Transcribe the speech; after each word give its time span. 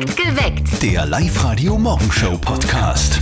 Geweckt. 0.00 0.82
Der 0.82 1.06
Live-Radio-Morgenshow-Podcast. 1.06 3.20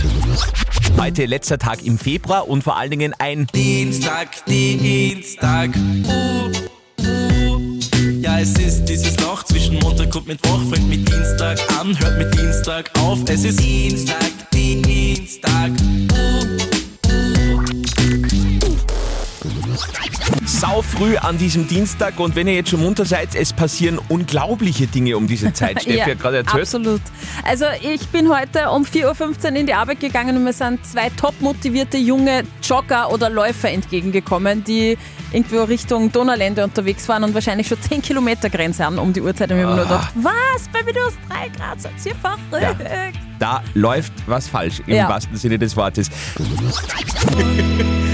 Heute 0.99 1.25
letzter 1.25 1.57
Tag 1.57 1.83
im 1.83 1.97
Februar 1.97 2.47
und 2.47 2.63
vor 2.63 2.77
allen 2.77 2.91
Dingen 2.91 3.15
ein 3.17 3.47
Dienstag, 3.47 4.45
Dienstag. 4.45 5.71
Uh, 5.75 6.51
uh. 7.01 7.79
Ja, 8.21 8.39
es 8.39 8.53
ist 8.59 8.85
dieses 8.85 9.19
Loch 9.19 9.41
zwischen 9.43 9.79
Montag 9.79 10.15
und 10.15 10.27
Mittwoch. 10.27 10.61
Fängt 10.71 10.87
mit 10.87 11.09
Dienstag 11.09 11.57
an, 11.79 11.99
hört 11.99 12.19
mit 12.19 12.31
Dienstag 12.37 12.91
auf. 12.99 13.27
Es 13.27 13.43
ist 13.43 13.59
Dienstag, 13.59 14.31
Dienstag. 14.53 15.71
Uh, 16.11 16.76
sau 20.59 20.81
früh 20.81 21.15
an 21.17 21.37
diesem 21.37 21.67
Dienstag 21.67 22.19
und 22.19 22.35
wenn 22.35 22.47
ihr 22.47 22.55
jetzt 22.55 22.71
schon 22.71 22.81
munter 22.81 23.05
seid, 23.05 23.35
es 23.35 23.53
passieren 23.53 23.99
unglaubliche 24.09 24.87
Dinge 24.87 25.15
um 25.15 25.27
diese 25.27 25.53
Zeit. 25.53 25.81
Steffi 25.83 25.99
hat 26.09 26.19
gerade 26.19 26.37
erzählt. 26.37 26.63
Absolut. 26.63 27.01
Also 27.43 27.65
ich 27.81 28.07
bin 28.07 28.27
heute 28.29 28.71
um 28.71 28.83
4.15 28.83 29.51
Uhr 29.51 29.55
in 29.55 29.67
die 29.67 29.73
Arbeit 29.75 29.99
gegangen 29.99 30.35
und 30.35 30.43
mir 30.43 30.53
sind 30.53 30.83
zwei 30.83 31.09
top 31.11 31.39
motivierte 31.41 31.97
junge 31.97 32.43
Jogger 32.63 33.11
oder 33.11 33.29
Läufer 33.29 33.69
entgegengekommen, 33.69 34.63
die 34.63 34.97
irgendwo 35.31 35.63
Richtung 35.63 36.11
Donaulände 36.11 36.63
unterwegs 36.63 37.07
waren 37.07 37.23
und 37.23 37.35
wahrscheinlich 37.35 37.67
schon 37.67 37.79
10 37.79 38.01
Kilometer 38.01 38.49
Grenze 38.49 38.83
haben 38.83 38.97
um 38.97 39.13
die 39.13 39.21
Uhrzeit. 39.21 39.51
Und 39.51 39.59
ich 39.59 39.65
mir 39.65 39.75
nur 39.75 39.83
gedacht, 39.83 40.11
was, 40.15 40.67
bei 40.73 40.81
minus 40.83 41.13
3 41.29 41.49
Grad, 41.49 41.81
seid 41.81 41.93
ihr 42.03 42.15
verrückt? 42.15 42.41
Ja. 42.59 42.73
Da 43.39 43.61
läuft 43.75 44.13
was 44.25 44.47
falsch, 44.47 44.81
im 44.87 44.95
Ja. 44.95 45.07
wahrsten 45.07 45.37
Sinne 45.37 45.59
des 45.59 45.75
Wortes. 45.77 46.09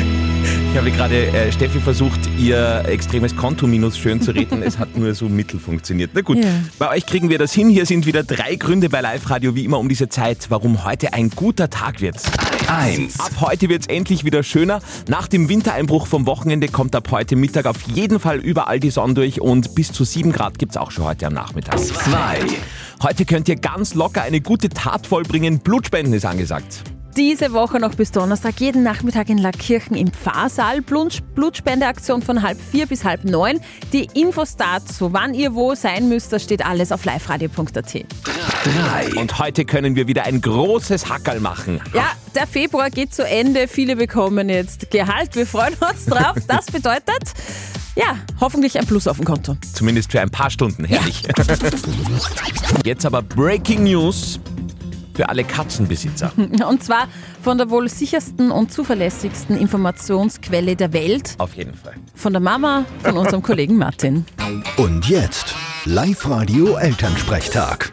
Ich 0.74 0.80
habe 0.80 0.90
gerade 0.90 1.28
äh, 1.28 1.52
Steffi 1.52 1.80
versucht, 1.80 2.20
ihr 2.40 2.84
extremes 2.88 3.36
Kontominus 3.36 3.96
schön 3.96 4.20
zu 4.22 4.32
reden. 4.32 4.64
Es 4.64 4.80
hat 4.80 4.98
nur 4.98 5.14
so 5.14 5.30
mittel 5.30 5.60
funktioniert. 5.60 6.10
Na 6.16 6.22
gut, 6.22 6.44
Ja. 6.44 6.50
bei 6.80 6.90
euch 6.90 7.06
kriegen 7.06 7.30
wir 7.30 7.38
das 7.38 7.54
hin. 7.54 7.70
Hier 7.70 7.86
sind 7.86 8.08
wieder 8.08 8.24
drei 8.24 8.56
Gründe 8.56 8.90
bei 8.90 9.00
Live 9.02 9.30
Radio, 9.30 9.54
wie 9.54 9.66
immer 9.66 9.78
um 9.78 9.88
diese 9.88 10.10
Zeit, 10.10 10.48
warum 10.50 10.84
heute 10.84 11.14
ein 11.14 11.30
guter 11.30 11.70
Tag 11.70 12.02
wird. 12.02 12.16
1. 12.68 13.20
Ab 13.20 13.34
heute 13.42 13.70
wird 13.70 13.82
es 13.84 13.88
endlich 13.88 14.24
wieder 14.26 14.42
schöner. 14.42 14.80
Nach 15.08 15.28
dem 15.28 15.48
Wintereinbruch 15.48 16.08
vom 16.08 16.26
Wochenende 16.26 16.68
kommt 16.70 16.96
ab 16.96 17.08
heute 17.12 17.36
Mittag 17.36 17.68
auf 17.68 17.84
jeden 17.84 18.20
Fall 18.20 18.40
überall 18.40 18.80
die 18.80 18.90
Sonne 18.90 19.14
durch 19.14 19.42
und 19.42 19.76
bis 19.76 19.92
zu 19.92 20.04
7 20.04 20.32
Grad 20.32 20.58
gibt 20.58 20.72
es 20.72 20.78
auch 20.78 20.90
schon 20.90 21.04
heute 21.06 21.28
am 21.28 21.34
Nachmittag. 21.34 21.78
2. 21.78 22.40
Heute 23.04 23.26
könnt 23.26 23.48
ihr 23.48 23.58
ganz 23.58 23.94
locker 23.94 24.24
eine 24.24 24.42
gute 24.42 24.70
Tat 24.70 25.06
vollbringen. 25.06 25.60
Blutspenden 25.60 26.16
ist 26.16 26.26
angesagt. 26.26 26.82
Diese 27.16 27.54
Woche 27.54 27.80
noch 27.80 27.94
bis 27.94 28.12
Donnerstag, 28.12 28.60
jeden 28.60 28.82
Nachmittag 28.82 29.30
in 29.30 29.38
Lackirchen 29.38 29.96
im 29.96 30.08
Pfarrsaal. 30.12 30.82
Blut- 30.82 31.22
Blutspendeaktion 31.36 32.24
von 32.24 32.42
halb 32.42 32.58
vier 32.72 32.88
bis 32.88 33.04
halb 33.06 33.24
neun. 33.24 33.60
Die 33.92 34.08
Infos 34.20 34.56
dazu, 34.56 35.14
wann 35.14 35.36
ihr 35.36 35.54
wo 35.54 35.76
sein 35.76 36.10
müsst, 36.10 36.34
das 36.34 36.42
steht 36.44 36.66
alles 36.66 36.92
auf 36.92 37.06
liveradio.at. 37.06 37.76
3. 37.76 39.16
Und 39.20 39.38
heute 39.38 39.64
können 39.66 39.96
wir 39.96 40.08
wieder 40.08 40.24
ein 40.24 40.42
großes 40.42 41.08
Hackerl 41.10 41.40
machen. 41.40 41.80
Ja, 41.94 42.08
der 42.34 42.48
Februar 42.48 42.90
geht 42.90 43.14
zu 43.14 43.28
Ende. 43.28 43.68
Viele 43.68 43.96
bekommen 43.96 44.50
jetzt 44.50 44.90
Gehalt. 44.90 45.36
Wir 45.36 45.46
freuen 45.46 45.76
uns 45.76 46.06
drauf. 46.06 46.36
Das 46.48 46.66
bedeutet, 46.66 47.34
ja, 47.96 48.18
hoffentlich 48.40 48.78
ein 48.80 48.86
Plus 48.88 49.08
auf 49.08 49.18
dem 49.18 49.26
Konto. 49.26 49.56
Zumindest 49.74 50.12
für 50.12 50.20
ein 50.22 50.30
paar 50.32 50.50
Stunden, 50.50 50.84
herrlich. 50.84 51.24
Jetzt 52.84 53.06
aber 53.06 53.22
Breaking 53.22 53.84
News 53.84 54.40
für 55.14 55.30
alle 55.30 55.44
Katzenbesitzer. 55.44 56.32
Und 56.38 56.84
zwar 56.84 57.08
von 57.42 57.58
der 57.58 57.70
wohl 57.70 57.88
sichersten 57.90 58.52
und 58.52 58.72
zuverlässigsten 58.72 59.58
Informationsquelle 59.58 60.76
der 60.76 60.94
Welt. 60.94 61.36
Auf 61.38 61.54
jeden 61.56 61.76
Fall. 61.76 61.94
Von 62.16 62.34
der 62.34 62.42
Mama 62.42 62.86
von 63.04 63.18
unserem 63.18 63.44
Kollegen 63.44 63.78
Martin. 63.78 64.26
Und 64.78 65.08
jetzt 65.08 65.54
Live-Radio-Elternsprechtag. 65.86 67.92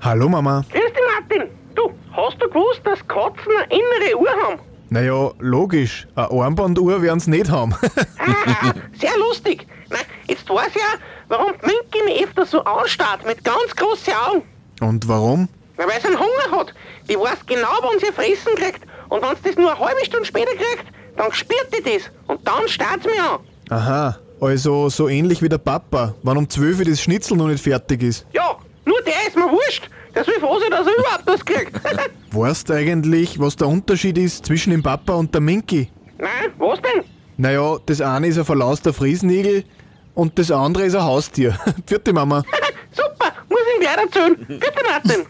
Hallo 0.00 0.28
Mama. 0.28 0.64
Grüß 0.70 0.82
dich, 0.82 1.02
Martin. 1.18 1.48
Du, 1.74 1.90
hast 2.12 2.40
du 2.40 2.48
gewusst, 2.48 2.82
dass 2.84 2.98
Katzen 3.08 3.50
eine 3.56 3.64
innere 3.72 4.16
Uhr 4.18 4.28
haben? 4.46 4.60
Naja, 4.90 5.30
logisch. 5.38 6.06
Eine 6.14 6.30
Armbanduhr 6.30 7.00
werden 7.02 7.18
sie 7.20 7.30
nicht 7.30 7.50
haben. 7.50 7.74
Ah, 8.18 8.74
sehr 9.00 9.16
lustig. 9.18 9.66
Na, 9.94 10.00
jetzt 10.26 10.48
weiß 10.48 10.70
ich 10.70 10.74
ja, 10.74 10.98
warum 11.28 11.52
mich 11.62 12.24
öfter 12.24 12.44
so 12.44 12.64
anstarrt, 12.64 13.24
mit 13.24 13.44
ganz 13.44 13.74
großen 13.76 14.12
Augen. 14.12 14.42
Und 14.80 15.06
warum? 15.06 15.48
Na, 15.78 15.86
weil 15.86 16.00
sie 16.00 16.08
einen 16.08 16.18
Hunger 16.18 16.58
hat. 16.58 16.74
Die 17.08 17.14
weiß 17.16 17.46
genau, 17.46 17.68
wann 17.80 17.98
sie 18.00 18.06
Fressen 18.06 18.56
kriegt. 18.56 18.80
Und 19.08 19.22
wenn 19.22 19.36
sie 19.36 19.42
das 19.44 19.56
nur 19.56 19.70
eine 19.70 19.78
halbe 19.78 20.04
Stunde 20.04 20.26
später 20.26 20.50
kriegt, 20.50 20.86
dann 21.16 21.32
spürt 21.32 21.68
die 21.76 21.82
das. 21.82 22.10
Und 22.26 22.46
dann 22.46 22.66
starrt 22.66 23.04
sie 23.04 23.08
mich 23.10 23.20
an. 23.20 23.38
Aha, 23.70 24.18
also 24.40 24.88
so 24.88 25.08
ähnlich 25.08 25.42
wie 25.42 25.48
der 25.48 25.58
Papa, 25.58 26.14
wann 26.24 26.38
um 26.38 26.48
12 26.48 26.80
Uhr 26.80 26.84
das 26.86 27.00
Schnitzel 27.00 27.36
noch 27.36 27.46
nicht 27.46 27.62
fertig 27.62 28.02
ist. 28.02 28.26
Ja, 28.32 28.56
nur 28.84 29.00
der 29.02 29.28
ist 29.28 29.36
mir 29.36 29.50
wurscht. 29.50 29.88
Der 30.14 30.24
soll 30.24 30.34
froh 30.40 30.58
sein, 30.58 30.70
dass 30.70 30.86
er 30.86 30.92
überhaupt 30.98 31.26
was 31.26 31.44
kriegt. 31.44 31.80
Weißt 32.32 32.68
du 32.68 32.72
eigentlich, 32.72 33.38
was 33.38 33.54
der 33.56 33.68
Unterschied 33.68 34.18
ist 34.18 34.46
zwischen 34.46 34.70
dem 34.70 34.82
Papa 34.82 35.14
und 35.14 35.32
der 35.32 35.40
Minky? 35.40 35.88
Nein, 36.18 36.52
was 36.58 36.80
denn? 36.82 37.04
Naja, 37.36 37.78
das 37.86 38.00
eine 38.00 38.28
ist 38.28 38.38
ein 38.38 38.44
verlauster 38.44 38.92
Friesenigel 38.92 39.64
und 40.14 40.38
das 40.38 40.50
andere 40.50 40.84
ist 40.84 40.94
ein 40.94 41.02
Haustier. 41.02 41.58
Vierte 41.86 42.12
Mama. 42.12 42.42
Super, 42.92 43.32
muss 43.48 43.60
ich 43.74 43.80
gleich 43.80 43.96
erzählen. 43.96 44.36
Bitte, 44.46 44.82
Martin. 44.88 45.26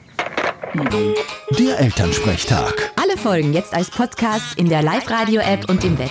Der 1.59 1.81
Elternsprechtag. 1.81 2.93
Alle 3.01 3.17
Folgen 3.17 3.53
jetzt 3.53 3.73
als 3.75 3.91
Podcast 3.91 4.59
in 4.59 4.69
der 4.69 4.83
Live-Radio-App 4.83 5.69
und 5.69 5.85
im 5.85 5.99
Web. 5.99 6.11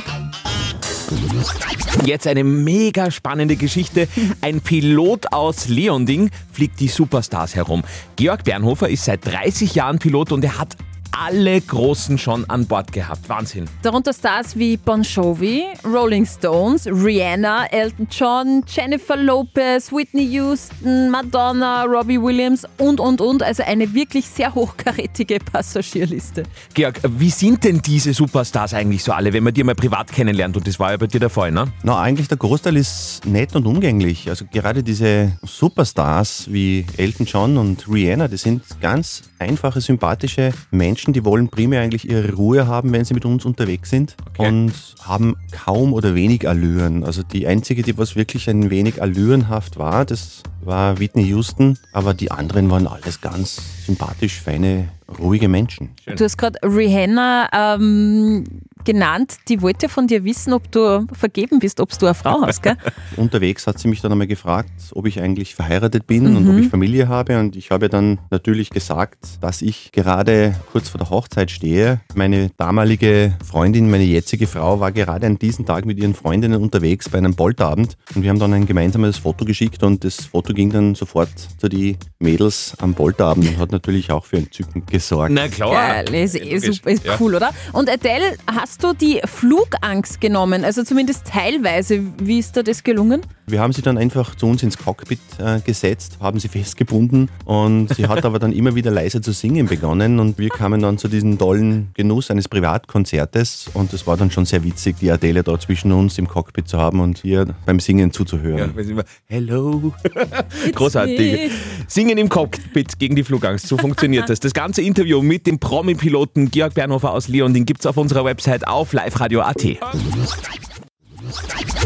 Jetzt 2.06 2.28
eine 2.28 2.44
mega 2.44 3.12
spannende 3.12 3.56
Geschichte. 3.56 4.08
Ein 4.42 4.62
Pilot 4.62 5.32
aus 5.32 5.68
Leonding 5.68 6.32
fliegt 6.52 6.80
die 6.80 6.88
Superstars 6.88 7.56
herum. 7.56 7.84
Georg 8.16 8.44
Bernhofer 8.44 8.90
ist 8.90 9.06
seit 9.06 9.26
30 9.26 9.76
Jahren 9.76 10.00
Pilot 10.00 10.32
und 10.32 10.44
er 10.44 10.58
hat 10.58 10.76
alle 11.18 11.62
Großen 11.62 12.18
schon 12.18 12.50
an 12.50 12.66
Bord 12.66 12.92
gehabt. 12.92 13.28
Wahnsinn. 13.30 13.66
Darunter 13.82 14.14
Stars 14.14 14.58
wie 14.58 14.78
Bon 14.78 15.04
Jovi, 15.04 15.64
Rolling 15.86 16.26
Stones, 16.26 16.88
Rihanna, 16.88 17.66
Elton 17.68 18.08
John, 18.10 18.64
Jennifer 18.68 19.16
Lopez, 19.16 19.92
Whitney 19.92 20.26
Houston, 20.34 21.10
Madonna, 21.10 21.84
Robbie 21.84 22.22
Williams 22.22 22.66
und, 22.78 23.00
und, 23.00 23.22
und. 23.22 23.44
Also 23.44 23.64
eine 23.64 23.94
wirklich 23.94 24.28
sehr 24.28 24.54
hochkarätige 24.54 25.40
Passagierliste. 25.40 26.44
Georg, 26.74 27.00
wie 27.04 27.30
sind 27.30 27.64
denn 27.64 27.82
diese 27.82 28.14
Superstars 28.14 28.74
eigentlich 28.74 29.04
so 29.04 29.12
alle, 29.12 29.34
wenn 29.34 29.44
man 29.44 29.54
die 29.54 29.64
mal 29.64 29.76
privat 29.76 30.12
kennenlernt? 30.12 30.58
Und 30.58 30.68
das 30.68 30.80
war 30.80 30.92
ja 30.92 30.98
bei 30.98 31.08
dir 31.08 31.20
der 31.20 31.30
Fall, 31.30 31.52
ne? 31.52 31.72
Na, 31.84 32.00
eigentlich 32.00 32.28
der 32.28 32.38
Großteil 32.38 32.78
ist 32.78 33.26
nett 33.26 33.56
und 33.56 33.66
umgänglich. 33.66 34.30
Also 34.30 34.46
gerade 34.52 34.84
diese 34.84 35.34
Superstars 35.44 36.52
wie 36.52 36.86
Elton 36.98 37.26
John 37.26 37.58
und 37.58 37.88
Rihanna, 37.88 38.28
die 38.28 38.38
sind 38.38 38.64
ganz 38.82 39.24
einfache, 39.40 39.82
sympathische 39.82 40.54
Menschen, 40.72 41.03
die 41.12 41.26
wollen 41.26 41.50
primär 41.50 41.82
eigentlich 41.82 42.10
ihre 42.10 42.32
Ruhe 42.34 42.66
haben, 42.68 42.94
wenn 42.94 43.04
sie 43.04 43.14
mit 43.14 43.26
uns 43.26 43.44
unterwegs 43.44 43.90
sind 43.90 44.16
Okay. 44.30 44.48
und 44.48 44.74
haben 45.02 45.36
kaum 45.52 45.92
oder 45.94 46.16
wenig 46.16 46.48
Allüren. 46.48 47.04
Also 47.04 47.22
die 47.24 47.46
einzige, 47.46 47.82
die 47.84 47.98
was 47.98 48.16
wirklich 48.16 48.50
ein 48.50 48.70
wenig 48.70 49.02
allürenhaft 49.02 49.78
war, 49.78 50.06
das 50.06 50.44
war 50.64 51.00
Whitney 51.00 51.24
Houston, 51.26 51.78
aber 51.92 52.14
die 52.14 52.32
anderen 52.32 52.70
waren 52.70 52.88
alles 52.88 53.20
ganz 53.20 53.60
sympathisch, 53.86 54.40
feine, 54.40 54.88
ruhige 55.20 55.50
Menschen. 55.50 55.90
Du 56.06 56.24
hast 56.24 56.38
gerade 56.38 56.58
Rihanna 56.64 57.50
ähm, 57.76 58.46
genannt. 58.86 59.38
Die 59.48 59.62
wollte 59.62 59.90
von 59.90 60.08
dir 60.08 60.24
wissen, 60.24 60.54
ob 60.54 60.72
du 60.72 61.08
vergeben 61.14 61.60
bist, 61.60 61.80
ob 61.80 61.98
du 61.98 62.06
eine 62.06 62.16
Frau 62.16 62.42
hast, 62.42 62.62
gell? 62.64 62.76
Unterwegs 63.18 63.68
hat 63.68 63.80
sie 63.80 63.88
mich 63.88 64.02
dann 64.02 64.12
einmal 64.12 64.28
gefragt, 64.28 64.70
ob 64.94 65.06
ich 65.08 65.20
eigentlich 65.22 65.56
verheiratet 65.56 66.08
bin 66.08 66.36
und 66.36 66.50
ob 66.50 66.58
ich 66.58 66.70
Familie 66.70 67.08
habe. 67.08 67.40
Und 67.40 67.56
ich 67.56 67.72
habe 67.72 67.90
dann 67.90 68.20
natürlich 68.32 68.70
gesagt, 68.70 69.18
dass 69.42 69.62
ich 69.62 69.92
gerade 69.92 70.56
kurz 70.72 70.90
vor 70.90 71.00
der 71.00 71.10
Hochzeit 71.10 71.52
stehe. 71.52 72.02
Meine 72.16 72.50
damalige 72.58 73.34
Freundin, 73.46 73.90
meine 73.90 74.04
jetzige 74.04 74.48
Frau, 74.48 74.80
war 74.80 74.92
gerade 74.92 75.28
an 75.28 75.38
diesem 75.38 75.66
Tag 75.66 75.86
mit 75.86 75.98
ihren 75.98 76.14
Freundinnen 76.16 76.62
unterwegs 76.62 77.10
bei 77.10 77.18
einem 77.18 77.36
Boltabend. 77.36 77.98
Und 78.16 78.24
wir 78.24 78.30
haben 78.30 78.40
dann 78.40 78.54
ein 78.54 78.66
gemeinsames 78.66 79.18
Foto 79.18 79.46
geschickt 79.46 79.84
und 79.84 80.04
das 80.04 80.26
Foto 80.26 80.54
ging 80.54 80.72
dann 80.72 80.96
sofort 80.96 81.30
zu 81.58 81.70
die 81.70 81.98
Mädels 82.20 82.74
am 82.80 82.94
Boltabend 82.94 83.48
und 83.48 83.58
hat 83.58 83.72
natürlich 83.72 84.12
auch 84.12 84.26
für 84.26 84.38
Entzücken 84.38 84.86
gesorgt. 84.86 85.32
Na 85.34 85.48
klar. 85.48 86.04
Geil, 86.04 86.14
ist, 86.14 86.36
ist 86.36 86.82
Ja. 87.04 87.18
cool, 87.20 87.36
oder? 87.36 87.52
Und 87.74 87.90
Adele, 87.90 88.36
hast 88.48 88.73
du 88.82 88.94
die 88.94 89.20
Flugangst 89.26 90.22
genommen? 90.22 90.64
Also 90.64 90.84
zumindest 90.84 91.28
teilweise. 91.28 92.02
Wie 92.18 92.40
ist 92.40 92.56
dir 92.56 92.64
das 92.64 92.84
gelungen? 92.84 93.22
Wir 93.46 93.60
haben 93.60 93.74
sie 93.74 93.82
dann 93.82 93.98
einfach 93.98 94.36
zu 94.36 94.46
uns 94.46 94.64
ins 94.64 94.78
Cockpit 94.78 95.20
äh, 95.38 95.60
gesetzt, 95.60 96.18
haben 96.22 96.40
sie 96.40 96.48
festgebunden 96.48 97.30
und 97.44 97.94
sie 97.94 98.08
hat 98.08 98.24
aber 98.26 98.40
dann 98.40 98.54
immer 98.54 98.74
wieder 98.76 98.90
leise 98.90 99.20
zu 99.20 99.34
singen 99.34 99.68
begonnen 99.68 100.20
und 100.20 100.38
wir 100.38 100.50
kamen 100.50 100.82
dann 100.82 100.98
zu 100.98 101.10
diesem 101.10 101.38
tollen 101.38 101.90
Genuss 101.94 102.32
eines 102.32 102.48
Privatkonzertes 102.48 103.70
und 103.74 103.92
es 103.92 104.08
war 104.08 104.16
dann 104.16 104.32
schon 104.32 104.46
sehr 104.46 104.64
witzig, 104.64 104.96
die 105.02 105.12
Adele 105.12 105.44
da 105.44 105.60
zwischen 105.60 105.92
uns 105.92 106.18
im 106.18 106.28
Cockpit 106.28 106.70
zu 106.70 106.78
haben 106.78 107.02
und 107.02 107.26
ihr 107.26 107.46
beim 107.66 107.80
Singen 107.82 108.10
Ja, 108.10 108.14
zuzuhören. 108.14 108.76
wir 108.76 108.84
sind 108.84 108.94
immer, 108.94 109.04
Hello. 109.26 109.94
Großartig. 110.76 111.20
me. 111.20 111.50
Singen 111.88 112.18
im 112.18 112.30
Cockpit 112.30 112.98
gegen 112.98 113.16
die 113.18 113.24
Flugangst. 113.24 113.68
So 113.68 113.78
funktioniert 113.78 114.30
das. 114.30 114.40
Das 114.40 114.54
ganze 114.54 114.82
Interview 114.82 115.22
mit 115.22 115.48
dem 115.48 115.60
Promi-Piloten 115.60 116.50
Georg 116.50 116.76
Bernhofer 116.76 117.12
aus 117.12 117.28
Leon, 117.28 117.54
den 117.54 117.66
gibt's 117.66 117.86
auf 117.86 117.98
unserer 117.98 118.24
Website 118.24 118.68
auf 118.68 118.94
liveradio.at. 118.94 119.64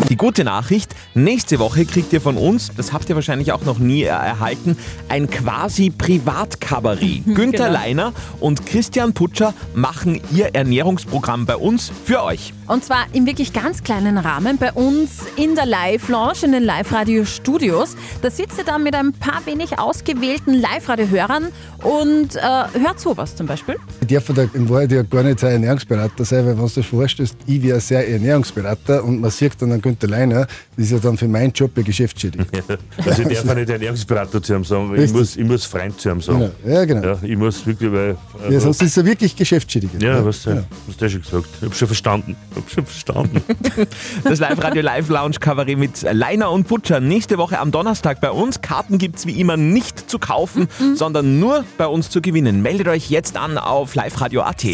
Die 0.09 0.15
gute 0.15 0.43
Nachricht, 0.43 0.95
Nächste 1.17 1.57
Woche 1.57 1.83
kriegt 1.85 2.13
ihr 2.13 2.21
von 2.21 2.37
uns, 2.37 2.69
das 2.77 2.93
habt 2.93 3.09
ihr 3.09 3.15
wahrscheinlich 3.15 3.51
auch 3.51 3.65
noch 3.65 3.79
nie 3.79 4.03
äh, 4.03 4.09
erhalten, 4.09 4.77
ein 5.09 5.27
quasi 5.27 5.89
Privatkabarett. 5.89 7.25
Günther 7.25 7.65
Genau. 7.65 7.71
Leiner 7.71 8.13
und 8.39 8.67
Christian 8.67 9.13
Putscher 9.13 9.55
machen 9.73 10.21
ihr 10.31 10.53
Ernährungsprogramm 10.53 11.47
bei 11.47 11.55
uns 11.55 11.91
für 12.05 12.21
euch. 12.21 12.53
Und 12.67 12.83
zwar 12.83 13.05
im 13.13 13.25
wirklich 13.25 13.51
ganz 13.51 13.81
kleinen 13.81 14.17
Rahmen 14.19 14.57
bei 14.57 14.71
uns 14.73 15.21
in 15.37 15.55
der 15.55 15.65
Live-Lounge, 15.65 16.43
in 16.43 16.51
den 16.51 16.63
Live-Radio-Studios. 16.63 17.95
Da 18.21 18.29
sitzt 18.29 18.59
ihr 18.59 18.65
dann 18.65 18.83
mit 18.83 18.93
ein 18.93 19.13
paar 19.13 19.43
wenig 19.45 19.79
ausgewählten 19.79 20.53
Live-Radio-Hörern 20.53 21.47
und 21.81 22.35
äh, 22.35 22.39
hört 22.39 22.99
sowas 22.99 23.35
zum 23.35 23.47
Beispiel. 23.47 23.77
Ich 24.01 24.07
darf 24.07 24.25
da 24.35 24.43
in 24.53 24.69
Wahrheit 24.69 24.91
ja 24.91 25.01
gar 25.01 25.23
nicht 25.23 25.43
ein 25.43 25.53
Ernährungsberater 25.53 26.25
sein, 26.25 26.45
weil 26.45 26.57
wenn 26.57 26.67
du 26.67 26.73
dir 26.73 26.83
vorstellst, 26.83 27.37
ich 27.47 27.63
wäre 27.63 27.79
sehr 27.79 28.07
Ernährungsberater 28.07 29.03
und 29.03 29.21
man 29.21 29.31
sieht 29.31 29.59
dann 29.61 29.71
einen 29.71 29.81
Günther 29.81 30.09
Leiner, 30.09 30.45
das 30.75 30.85
ist 30.85 30.91
ja 30.91 30.99
dann 31.07 31.17
für 31.17 31.27
meinen 31.27 31.51
Job 31.53 31.71
ja 31.75 31.83
geschäftsschädigend. 31.83 32.47
Also 33.05 33.21
ich 33.23 33.37
darf 33.37 33.45
ja 33.45 33.55
nicht 33.55 33.69
Ernährungsberater 33.69 34.41
zu 34.41 34.53
ihm 34.53 34.63
sagen, 34.63 34.91
ich 34.93 35.01
Richtig. 35.01 35.17
muss, 35.17 35.35
ich 35.37 35.45
muss 35.45 35.65
Freund 35.65 35.99
zu 35.99 36.09
ihm 36.09 36.21
sagen. 36.21 36.51
Genau. 36.63 36.75
Ja, 36.75 36.85
genau. 36.85 37.07
Ja, 37.07 37.17
ich 37.21 37.37
muss 37.37 37.65
wirklich, 37.65 37.91
weil. 37.91 38.17
Also, 38.39 38.53
Ja, 38.53 38.59
sonst 38.59 38.81
ist 38.81 38.89
es 38.89 38.95
ja 38.95 39.05
wirklich 39.05 39.35
geschäftsschädigend. 39.35 40.03
ja, 40.03 40.23
was, 40.23 40.43
genau. 40.43 40.63
hast 40.87 41.01
du 41.01 41.09
schon 41.09 41.21
gesagt. 41.21 41.47
Ich 41.61 41.67
hab 41.67 41.75
schon 41.75 41.87
verstanden. 41.87 42.35
Ich 42.51 42.57
hab 42.57 42.69
schon 42.71 42.85
verstanden. 42.85 43.41
Das 44.23 44.39
Live-Radio 44.39 44.81
Live-Lounge-Kabarett 44.81 45.77
mit 45.77 46.01
Leiner 46.11 46.51
und 46.51 46.67
Putscher 46.67 46.99
nächste 46.99 47.37
Woche 47.37 47.59
am 47.59 47.71
Donnerstag 47.71 48.19
bei 48.19 48.31
uns. 48.31 48.61
Karten 48.61 48.97
gibt's 48.97 49.25
wie 49.25 49.39
immer 49.39 49.57
nicht 49.57 50.09
zu 50.09 50.19
kaufen, 50.19 50.67
sondern 50.95 51.39
nur 51.39 51.63
bei 51.77 51.87
uns 51.87 52.09
zu 52.09 52.21
gewinnen. 52.21 52.61
Meldet 52.61 52.87
euch 52.87 53.09
jetzt 53.09 53.37
an 53.37 53.57
auf 53.57 53.95
liveradio.at. 53.95 54.65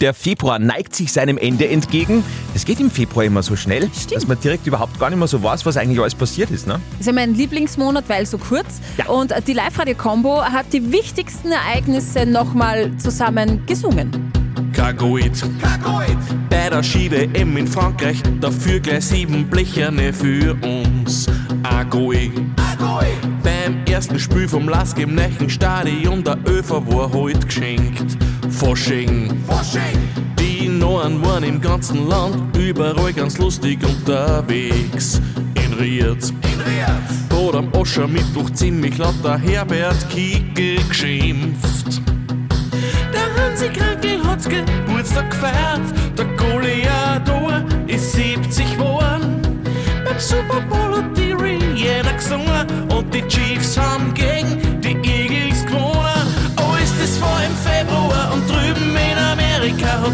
Der 0.00 0.14
Februar 0.14 0.58
neigt 0.58 0.94
sich 0.94 1.12
seinem 1.12 1.38
Ende 1.38 1.68
entgegen. 1.68 2.24
Es 2.54 2.64
geht 2.64 2.80
im 2.80 2.90
Februar 2.90 3.24
immer 3.24 3.42
so 3.42 3.56
schnell, 3.56 3.90
dass 4.12 4.26
man 4.26 4.38
direkt 4.40 4.66
überhaupt 4.66 4.98
gar 4.98 5.10
nicht 5.10 5.13
mehr 5.16 5.28
so 5.28 5.42
weiß, 5.42 5.64
was 5.66 5.76
eigentlich 5.76 6.00
alles 6.00 6.14
passiert 6.14 6.50
ist. 6.50 6.66
Ne? 6.66 6.80
Das 6.92 7.00
ist 7.00 7.06
ja 7.06 7.12
mein 7.12 7.34
Lieblingsmonat, 7.34 8.08
weil 8.08 8.26
so 8.26 8.38
kurz. 8.38 8.80
Ja. 8.96 9.08
Und 9.08 9.32
die 9.46 9.52
Live-Radio-Combo 9.52 10.42
hat 10.42 10.72
die 10.72 10.92
wichtigsten 10.92 11.52
Ereignisse 11.52 12.26
nochmal 12.26 12.96
zusammen 12.98 13.64
gesungen. 13.66 14.32
Kagoid. 14.74 15.44
Bei 16.50 16.68
der 16.70 16.82
Ski-WM 16.82 17.56
in 17.56 17.66
Frankreich, 17.66 18.20
dafür 18.40 18.80
gleich 18.80 19.06
sieben 19.06 19.48
Blecherne 19.48 20.12
für 20.12 20.56
uns. 20.62 21.26
Agoi. 21.62 22.30
Beim 23.42 23.84
ersten 23.86 24.18
Spiel 24.18 24.48
vom 24.48 24.68
Lask 24.68 24.98
im 24.98 25.14
Nechenstadion, 25.14 26.22
der 26.24 26.38
Öfer 26.44 26.86
war 26.86 27.12
heute 27.12 27.46
geschenkt. 27.46 28.16
Fasching. 28.50 29.30
Noren 30.84 31.24
waren 31.24 31.44
im 31.44 31.62
ganzen 31.62 32.08
Land 32.08 32.54
überall 32.54 33.10
ganz 33.14 33.38
lustig 33.38 33.78
unterwegs. 33.82 35.18
In 35.54 35.72
Ried. 35.72 36.30
Dort 37.30 37.56
am 37.56 37.72
Oschermittwoch 37.72 38.50
ziemlich 38.50 38.98
laut 38.98 39.14
der 39.24 39.38
Herbert 39.38 39.96
Kiegel 40.10 40.76
geschimpft. 40.86 42.02
Der 43.14 43.34
Hansi 43.34 43.70
Krankel 43.70 44.22
hat's 44.26 44.46
Geburtstag 44.46 45.30
gefeiert. 45.30 45.80
Der 46.18 46.26
Goliador 46.36 47.64
ist 47.86 48.12
70 48.12 48.76
geworden. 48.76 49.40
Beim 50.04 50.18
Super 50.18 50.60
Bowl 50.68 50.98
hat 50.98 51.16
die 51.16 51.32
Rihanna 51.32 52.12
gesungen 52.12 52.92
und 52.94 53.14
die 53.14 53.26
Chiefs 53.26 53.78
haben 53.78 54.12
gegen 54.12 54.33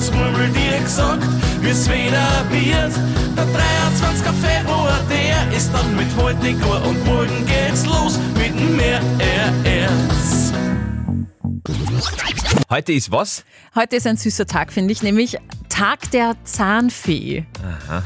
Hat's 0.01 0.13
Murmeltier 0.13 0.79
gesagt, 0.83 1.23
wie's 1.61 1.87
wieder 1.87 2.47
wird. 2.49 2.97
Der 3.37 3.45
23. 3.45 4.27
Februar, 4.41 4.99
der 5.11 5.55
ist 5.55 5.71
dann 5.75 5.95
mit 5.95 6.07
heute 6.17 6.55
gut 6.55 6.87
und 6.87 7.05
morgen 7.05 7.45
geht's 7.45 7.85
los 7.85 8.19
mit 8.35 8.55
mehr 8.79 9.03
RRs. 9.19 10.55
Heute 12.71 12.95
ist 12.95 13.13
was? 13.13 13.45
Heute 13.75 13.97
ist 13.97 14.07
ein 14.07 14.17
süßer 14.17 14.47
Tag, 14.47 14.73
finde 14.73 14.93
ich, 14.93 15.03
nämlich 15.03 15.37
Tag 15.69 16.11
der 16.13 16.35
Zahnfee. 16.45 17.45
Aha. 17.63 18.03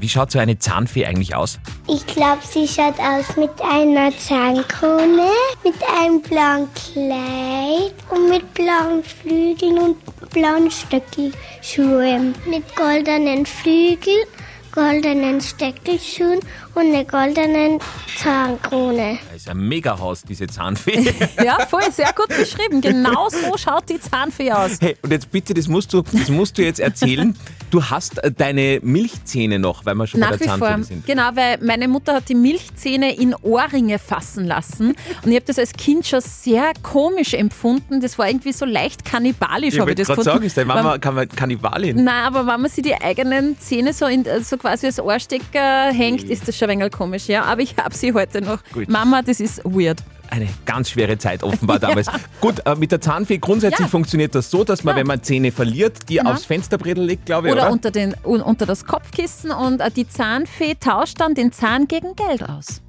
Wie 0.00 0.08
schaut 0.08 0.30
so 0.30 0.38
eine 0.38 0.58
Zahnfee 0.58 1.06
eigentlich 1.06 1.34
aus? 1.34 1.58
Ich 1.88 2.06
glaube, 2.06 2.40
sie 2.42 2.66
schaut 2.66 2.98
aus 2.98 3.36
mit 3.36 3.50
einer 3.62 4.16
Zahnkrone, 4.16 5.30
mit 5.64 5.74
einem 6.00 6.20
blauen 6.20 6.68
Kleid 6.74 7.94
und 8.10 8.28
mit 8.28 8.54
blauen 8.54 9.02
Flügeln 9.02 9.78
und 9.78 10.30
blauen 10.30 10.70
Stöckelschuhen. 10.70 12.34
Mit 12.46 12.76
goldenen 12.76 13.46
Flügeln, 13.46 14.26
goldenen 14.72 15.40
Stöckelschuhen 15.40 16.40
und 16.74 16.94
einer 16.94 17.04
goldenen 17.04 17.78
Zahnkrone. 18.18 19.18
Ist 19.46 19.50
ein 19.50 19.68
Megahaus, 19.68 20.22
diese 20.22 20.48
Zahnfee. 20.48 20.96
Ja, 21.44 21.58
voll, 21.66 21.82
sehr 21.92 22.12
gut 22.16 22.28
beschrieben. 22.28 22.80
Genau 22.80 23.28
so 23.28 23.56
schaut 23.56 23.88
die 23.88 24.00
Zahnfee 24.00 24.50
aus. 24.50 24.78
Hey, 24.80 24.96
und 25.02 25.12
jetzt 25.12 25.30
bitte, 25.30 25.54
das 25.54 25.68
musst 25.68 25.92
du, 25.92 26.02
das 26.02 26.28
musst 26.30 26.58
du 26.58 26.62
jetzt 26.62 26.80
erzählen. 26.80 27.36
Du 27.70 27.84
hast 27.84 28.18
äh, 28.24 28.32
deine 28.32 28.80
Milchzähne 28.82 29.58
noch, 29.58 29.84
weil 29.86 29.94
wir 29.94 30.06
schon 30.06 30.20
bei 30.20 30.26
Nach 30.30 30.36
der 30.36 30.40
wie 30.40 30.44
Zahnfee 30.46 30.66
vor. 30.74 30.82
sind. 30.82 31.06
Genau, 31.06 31.28
weil 31.34 31.58
meine 31.62 31.86
Mutter 31.88 32.14
hat 32.14 32.28
die 32.28 32.34
Milchzähne 32.34 33.14
in 33.16 33.34
Ohrringe 33.42 33.98
fassen 33.98 34.46
lassen. 34.46 34.94
Und 35.22 35.30
ich 35.30 35.34
habe 35.36 35.44
das 35.46 35.58
als 35.58 35.72
Kind 35.74 36.06
schon 36.06 36.20
sehr 36.20 36.72
komisch 36.82 37.34
empfunden. 37.34 38.00
Das 38.00 38.18
war 38.18 38.28
irgendwie 38.28 38.52
so 38.52 38.64
leicht 38.64 39.04
kannibalisch, 39.04 39.74
Ich 39.74 39.80
habe 39.80 39.90
ich 39.90 39.96
das 39.96 40.08
gerade 40.08 40.22
sagen, 40.22 40.40
gefunden. 40.40 40.46
ist 40.46 40.56
deine 40.56 40.66
Mama 40.66 40.98
kann 40.98 41.28
Kannibalin? 41.28 42.02
Nein, 42.02 42.24
aber 42.24 42.40
wenn 42.46 42.60
man 42.62 42.70
sich 42.70 42.82
die 42.82 42.94
eigenen 42.94 43.58
Zähne 43.60 43.92
so, 43.92 44.06
in, 44.06 44.24
so 44.42 44.56
quasi 44.56 44.86
als 44.86 44.98
Ohrstecker 44.98 45.92
hängt, 45.92 46.24
ist 46.24 46.48
das 46.48 46.56
schon 46.56 46.70
ein 46.70 46.78
wenig 46.80 46.92
komisch, 46.92 47.28
ja. 47.28 47.44
Aber 47.44 47.60
ich 47.60 47.76
habe 47.76 47.94
sie 47.94 48.12
heute 48.12 48.40
noch. 48.40 48.58
Gut. 48.72 48.88
Mama, 48.88 49.22
das 49.22 49.35
ist 49.40 49.64
weird. 49.64 50.02
Eine 50.28 50.48
ganz 50.64 50.90
schwere 50.90 51.16
Zeit 51.18 51.42
offenbar 51.44 51.78
damals. 51.78 52.08
Gut, 52.40 52.66
äh, 52.66 52.74
mit 52.74 52.90
der 52.90 53.00
Zahnfee 53.00 53.38
grundsätzlich 53.38 53.80
Ja. 53.86 53.88
funktioniert 53.88 54.34
das 54.34 54.50
so, 54.50 54.64
dass 54.64 54.82
man, 54.82 54.94
Ja. 54.96 55.00
wenn 55.00 55.06
man 55.06 55.22
Zähne 55.22 55.52
verliert, 55.52 56.08
die 56.08 56.16
Genau. 56.16 56.32
aufs 56.32 56.44
Fensterbrettel 56.44 57.04
legt, 57.04 57.26
glaube 57.26 57.46
ich, 57.48 57.52
Oder, 57.52 57.62
oder? 57.64 57.72
Unter, 57.72 57.90
den, 57.92 58.14
un, 58.24 58.40
unter 58.42 58.66
das 58.66 58.84
Kopfkissen 58.84 59.52
und 59.52 59.80
äh, 59.80 59.90
die 59.90 60.08
Zahnfee 60.08 60.74
tauscht 60.80 61.20
dann 61.20 61.34
den 61.34 61.52
Zahn 61.52 61.86
gegen 61.86 62.16
Geld 62.16 62.42
aus. 62.48 62.82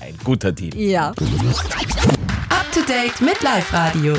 Ein 0.00 0.14
guter 0.22 0.52
Deal. 0.52 0.76
Ja. 0.76 1.08
Up 1.08 1.16
to 2.72 2.80
date 2.86 3.20
mit 3.22 3.42
Live 3.42 3.72
Radio. 3.72 4.14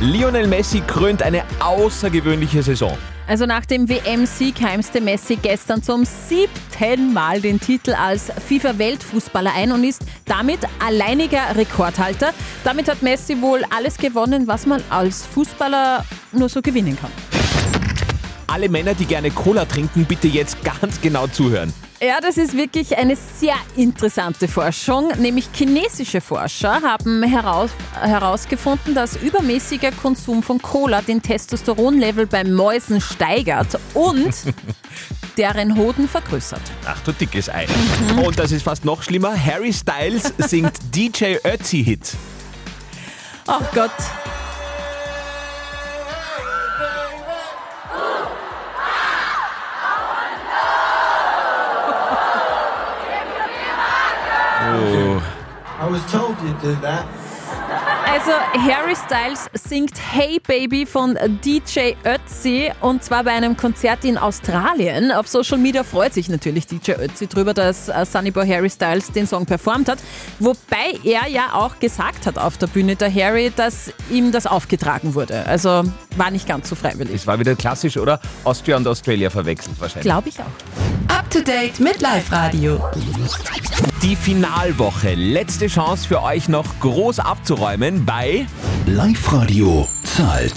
Lionel 0.00 0.46
Messi 0.46 0.80
krönt 0.86 1.22
eine 1.22 1.42
außergewöhnliche 1.60 2.62
Saison. 2.62 2.96
Also 3.30 3.46
nach 3.46 3.64
dem 3.64 3.88
WM-Sieg 3.88 4.60
heimste 4.60 5.00
Messi 5.00 5.36
gestern 5.36 5.84
zum 5.84 6.04
siebten 6.04 7.12
Mal 7.12 7.40
den 7.40 7.60
Titel 7.60 7.92
als 7.92 8.24
FIFA-Weltfußballer 8.48 9.52
ein 9.54 9.70
und 9.70 9.84
ist 9.84 10.02
damit 10.24 10.58
alleiniger 10.84 11.54
Rekordhalter. 11.54 12.34
Damit 12.64 12.88
hat 12.88 13.02
Messi 13.02 13.40
wohl 13.40 13.62
alles 13.70 13.98
gewonnen, 13.98 14.48
was 14.48 14.66
man 14.66 14.82
als 14.90 15.26
Fußballer 15.26 16.04
nur 16.32 16.48
so 16.48 16.60
gewinnen 16.60 16.98
kann. 17.00 17.12
Alle 18.48 18.68
Männer, 18.68 18.94
die 18.94 19.06
gerne 19.06 19.30
Cola 19.30 19.64
trinken, 19.64 20.06
bitte 20.06 20.26
jetzt 20.26 20.64
ganz 20.64 21.00
genau 21.00 21.28
zuhören. 21.28 21.72
Ja, 22.02 22.18
das 22.18 22.38
ist 22.38 22.56
wirklich 22.56 22.96
eine 22.96 23.14
sehr 23.14 23.56
interessante 23.76 24.48
Forschung. 24.48 25.08
Nämlich 25.18 25.50
chinesische 25.52 26.22
Forscher 26.22 26.80
haben 26.80 27.22
heraus, 27.22 27.72
herausgefunden, 27.92 28.94
dass 28.94 29.16
übermäßiger 29.16 29.92
Konsum 29.92 30.42
von 30.42 30.62
Cola 30.62 31.02
den 31.02 31.20
Testosteronlevel 31.20 32.26
bei 32.26 32.42
Mäusen 32.42 33.02
steigert 33.02 33.78
und 33.92 34.32
deren 35.36 35.76
Hoden 35.76 36.08
vergrößert. 36.08 36.62
Ach 36.86 37.00
du 37.00 37.12
dickes 37.12 37.50
Ei. 37.50 37.66
Und 38.24 38.38
das 38.38 38.50
ist 38.52 38.62
fast 38.62 38.86
noch 38.86 39.02
schlimmer. 39.02 39.34
Harry 39.36 39.74
Styles 39.74 40.32
singt 40.38 40.72
DJ 40.96 41.36
Ötzi-Hit. 41.44 42.14
Ach 43.46 43.72
Gott. 43.74 43.90
Also 58.12 58.32
Harry 58.32 58.96
Styles 58.96 59.48
singt 59.54 59.92
Hey 60.12 60.40
Baby 60.44 60.84
von 60.84 61.16
DJ 61.44 61.92
Ötzi 62.04 62.70
und 62.80 63.04
zwar 63.04 63.22
bei 63.24 63.30
einem 63.30 63.56
Konzert 63.56 64.04
in 64.04 64.18
Australien. 64.18 65.12
Auf 65.12 65.28
Social 65.28 65.58
Media 65.58 65.84
freut 65.84 66.12
sich 66.12 66.28
natürlich 66.28 66.66
DJ 66.66 66.92
Ötzi 66.92 67.28
drüber, 67.28 67.54
dass 67.54 67.88
äh, 67.88 68.04
Sunnyboy 68.04 68.46
Harry 68.48 68.68
Styles 68.68 69.12
den 69.12 69.26
Song 69.26 69.46
performt 69.46 69.88
hat. 69.88 70.00
Wobei 70.40 70.98
er 71.04 71.28
ja 71.28 71.54
auch 71.54 71.78
gesagt 71.78 72.26
hat 72.26 72.36
auf 72.36 72.58
der 72.58 72.66
Bühne, 72.66 72.96
der 72.96 73.14
Harry, 73.14 73.52
dass 73.54 73.92
ihm 74.10 74.32
das 74.32 74.46
aufgetragen 74.46 75.14
wurde. 75.14 75.46
Also 75.46 75.84
war 76.16 76.30
nicht 76.32 76.48
ganz 76.48 76.68
so 76.68 76.74
freiwillig. 76.74 77.12
Das 77.12 77.26
war 77.26 77.38
wieder 77.38 77.54
klassisch, 77.54 77.96
oder? 77.96 78.20
Austria 78.42 78.76
und 78.76 78.86
Australia 78.88 79.30
verwechselt 79.30 79.80
wahrscheinlich. 79.80 80.02
Glaube 80.02 80.28
ich 80.28 80.40
auch. 80.40 81.09
Up 81.30 81.44
to 81.44 81.52
date 81.52 81.78
mit 81.78 82.00
Live 82.00 82.32
Radio. 82.32 82.80
Die 84.02 84.16
Finalwoche. 84.16 85.14
Letzte 85.14 85.68
Chance 85.68 86.08
für 86.08 86.24
euch 86.24 86.48
noch 86.48 86.80
groß 86.80 87.20
abzuräumen 87.20 88.04
bei 88.04 88.48
Live-Radio 88.86 89.86
zahlt. 90.02 90.54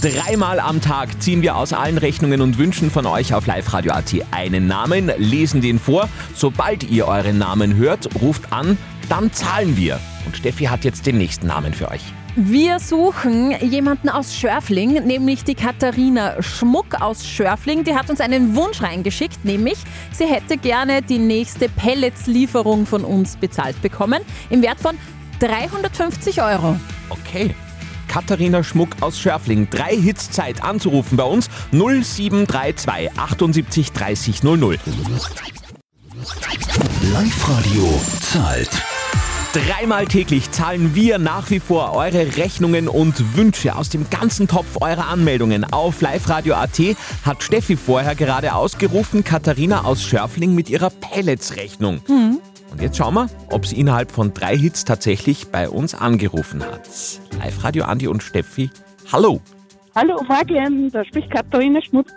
Dreimal 0.00 0.60
am 0.60 0.80
Tag 0.80 1.22
ziehen 1.22 1.42
wir 1.42 1.56
aus 1.56 1.74
allen 1.74 1.98
Rechnungen 1.98 2.40
und 2.40 2.56
Wünschen 2.56 2.90
von 2.90 3.04
euch 3.04 3.34
auf 3.34 3.46
Live-Radio.at 3.46 4.14
einen 4.30 4.66
Namen, 4.66 5.12
lesen 5.18 5.60
den 5.60 5.78
vor. 5.78 6.08
Sobald 6.34 6.84
ihr 6.84 7.06
euren 7.06 7.36
Namen 7.36 7.76
hört, 7.76 8.08
ruft 8.22 8.50
an, 8.50 8.78
dann 9.08 9.32
zahlen 9.32 9.76
wir. 9.76 10.00
Und 10.26 10.36
Steffi 10.36 10.64
hat 10.64 10.84
jetzt 10.84 11.06
den 11.06 11.18
nächsten 11.18 11.46
Namen 11.46 11.74
für 11.74 11.90
euch. 11.90 12.02
Wir 12.36 12.80
suchen 12.80 13.52
jemanden 13.60 14.08
aus 14.08 14.34
Schörfling, 14.34 15.04
nämlich 15.06 15.44
die 15.44 15.54
Katharina 15.54 16.42
Schmuck 16.42 17.00
aus 17.00 17.24
Schörfling. 17.26 17.84
Die 17.84 17.94
hat 17.94 18.10
uns 18.10 18.20
einen 18.20 18.56
Wunsch 18.56 18.82
reingeschickt, 18.82 19.44
nämlich 19.44 19.78
sie 20.12 20.24
hätte 20.24 20.56
gerne 20.56 21.00
die 21.00 21.18
nächste 21.18 21.68
Pelletslieferung 21.68 22.86
von 22.86 23.04
uns 23.04 23.36
bezahlt 23.36 23.80
bekommen, 23.82 24.20
im 24.50 24.62
Wert 24.62 24.80
von 24.80 24.96
350 25.38 26.42
Euro. 26.42 26.76
Okay. 27.08 27.54
Katharina 28.08 28.64
Schmuck 28.64 28.90
aus 29.00 29.18
Schörfling. 29.18 29.68
Drei 29.70 29.96
Hits 29.96 30.30
Zeit 30.30 30.62
anzurufen 30.62 31.16
bei 31.16 31.24
uns 31.24 31.48
0732 31.72 33.16
78 33.16 33.92
30 33.92 34.42
00. 34.42 34.78
Live-Radio 37.12 38.00
zahlt. 38.20 38.93
Dreimal 39.54 40.06
täglich 40.06 40.50
zahlen 40.50 40.96
wir 40.96 41.18
nach 41.18 41.48
wie 41.48 41.60
vor 41.60 41.92
eure 41.92 42.36
Rechnungen 42.36 42.88
und 42.88 43.36
Wünsche 43.36 43.76
aus 43.76 43.88
dem 43.88 44.10
ganzen 44.10 44.48
Topf 44.48 44.78
eurer 44.80 45.06
Anmeldungen. 45.06 45.62
Auf 45.62 46.00
liveradio.at 46.00 46.80
hat 47.24 47.40
Steffi 47.40 47.76
vorher 47.76 48.16
gerade 48.16 48.56
ausgerufen, 48.56 49.22
Katharina 49.22 49.84
aus 49.84 50.02
Schörfling 50.02 50.56
mit 50.56 50.70
ihrer 50.70 50.90
Pelletsrechnung. 50.90 52.00
Und 52.08 52.82
jetzt 52.82 52.96
schauen 52.96 53.14
wir, 53.14 53.30
ob 53.48 53.64
sie 53.64 53.78
innerhalb 53.78 54.10
von 54.10 54.34
drei 54.34 54.56
Hits 54.56 54.84
tatsächlich 54.84 55.46
bei 55.52 55.68
uns 55.68 55.94
angerufen 55.94 56.60
hat. 56.64 56.88
Live-Radio 57.38 57.84
Andi 57.84 58.08
und 58.08 58.24
Steffi, 58.24 58.70
hallo. 59.12 59.40
Hallo, 59.94 60.20
Morgen, 60.26 60.90
da 60.90 61.04
spricht 61.04 61.30
Katharina 61.30 61.80
Schmuck. 61.80 62.08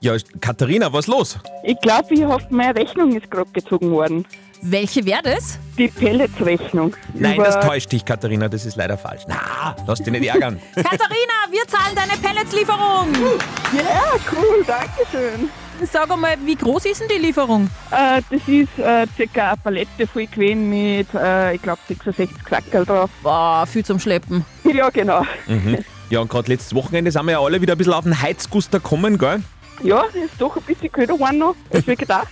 Ja, 0.00 0.14
Katharina, 0.42 0.92
was 0.92 1.06
los? 1.06 1.38
Ich 1.64 1.80
glaube, 1.80 2.12
ich 2.12 2.22
hoffe, 2.22 2.46
meine 2.50 2.78
Rechnung 2.78 3.16
ist 3.16 3.30
gerade 3.30 3.50
gezogen 3.52 3.90
worden. 3.90 4.26
Welche 4.62 5.04
wäre 5.04 5.22
das? 5.22 5.58
Die 5.78 5.88
Pelletsrechnung. 5.88 6.94
Nein, 7.14 7.38
das 7.38 7.60
täuscht 7.60 7.92
dich, 7.92 8.04
Katharina, 8.04 8.48
das 8.48 8.64
ist 8.64 8.76
leider 8.76 8.96
falsch. 8.96 9.22
Na, 9.28 9.76
lass 9.86 10.00
dich 10.00 10.12
nicht 10.12 10.26
ärgern. 10.26 10.60
Katharina, 10.74 11.34
wir 11.50 11.66
zahlen 11.66 11.94
deine 11.94 12.20
Pelletslieferung. 12.20 13.12
Ja, 13.72 14.14
cool, 14.32 14.64
danke 14.66 15.06
schön. 15.10 15.48
Sag 15.92 16.10
einmal, 16.10 16.36
wie 16.44 16.54
groß 16.54 16.86
ist 16.86 17.02
denn 17.02 17.08
die 17.08 17.18
Lieferung? 17.18 17.68
Äh, 17.90 18.22
das 18.30 18.40
ist 18.48 18.78
äh, 18.78 19.06
circa 19.14 19.48
eine 19.48 19.56
Palette 19.58 20.06
voll 20.06 20.26
gewesen 20.26 20.70
mit, 20.70 21.08
äh, 21.14 21.54
ich 21.54 21.62
glaube, 21.62 21.80
66 21.86 22.34
Sackerl 22.48 22.86
drauf. 22.86 23.10
Boah, 23.22 23.66
viel 23.66 23.84
zum 23.84 23.98
Schleppen. 23.98 24.44
Ja, 24.64 24.88
genau. 24.88 25.22
Mhm. 25.46 25.84
Ja, 26.08 26.20
und 26.20 26.30
gerade 26.30 26.48
letztes 26.50 26.74
Wochenende 26.74 27.10
sind 27.10 27.26
wir 27.26 27.32
ja 27.32 27.40
alle 27.40 27.60
wieder 27.60 27.74
ein 27.74 27.78
bisschen 27.78 27.92
auf 27.92 28.04
den 28.04 28.20
Heizguster 28.20 28.78
gekommen, 28.80 29.18
gell? 29.18 29.42
Ja, 29.82 30.04
ist 30.14 30.30
doch 30.38 30.56
ein 30.56 30.62
bisschen 30.62 30.90
kälter 30.90 31.14
geworden 31.14 31.38
noch, 31.38 31.56
als 31.70 31.86
wir 31.86 31.96
gedacht. 31.96 32.28